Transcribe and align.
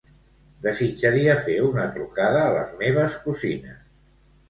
Desitjaria 0.67 1.35
fer 1.45 1.59
una 1.67 1.87
trucada 1.99 2.43
a 2.47 2.51
les 2.59 2.75
meves 2.83 3.23
cosines. 3.29 3.83